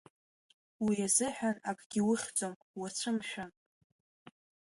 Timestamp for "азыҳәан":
1.07-1.57